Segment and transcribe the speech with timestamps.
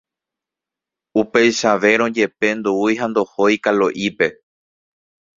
[1.23, 4.27] Upeichavérõ jepe ndoúi ha ndohói Kalo'ípe.